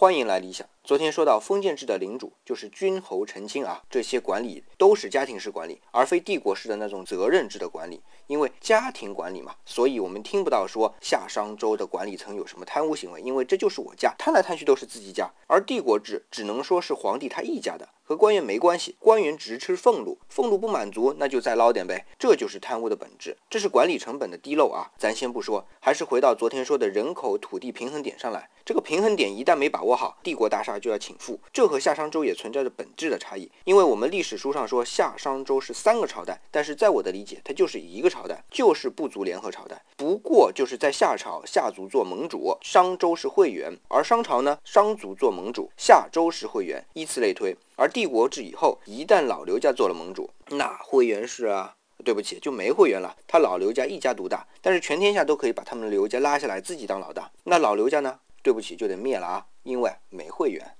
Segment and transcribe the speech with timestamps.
[0.00, 0.64] 欢迎来理想。
[0.84, 8.00] 昨天说到封建制的领主就是君侯臣卿啊，这些管理都是家庭式管理，而非帝国式的那种责任制的管理。
[8.28, 15.28] 因为家庭管理嘛，所以我们听不到说夏商周的管理层有什么贪污行为，因为这就是我家，贪来贪去都是自己家。
[15.48, 24.92] 而帝国制只能说是皇帝他一家的，和官员没关系，官员只吃俸禄，俸禄不满足那就再捞点呗，这就是贪污的本质，这是管理成本的低漏啊。
[24.96, 30.78] 咱先不说，还是回到昨天说的人口土地平衡点上来，这个平衡点一旦没把握好，帝国大厦。
[30.78, 33.50] 就要倾覆，这和夏商周也存在着本质的差异。
[33.64, 39.82] 因为我们历史书上说夏商周是三个朝代，但是在我的理解，它就是一个朝代，就是部族联合朝代。
[39.96, 47.56] 不过就是在夏朝，夏族做盟主，商周是会员；而商朝呢，商族做盟主，夏周是会员，依次类推。
[47.74, 53.16] 而帝国制以后，一旦老刘家做了盟主，那会员是啊，对不起，就没会员了。
[53.26, 57.30] 他老刘家一家独大，但是全天下都可以把他们刘家拉下来，自己当老大。
[57.44, 58.20] 那老刘家呢？
[58.48, 60.74] 对不起，就得灭了啊，因为没会员。